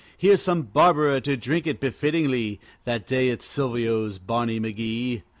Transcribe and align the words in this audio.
Here's 0.17 0.41
some 0.41 0.63
Barbera 0.63 1.21
to 1.21 1.37
drink 1.37 1.67
it 1.67 1.79
befittingly, 1.79 2.59
That 2.85 3.05
day 3.05 3.29
at 3.29 3.43
Silvio's, 3.43 4.17
Barney 4.17 4.59
McGee! 4.59 5.21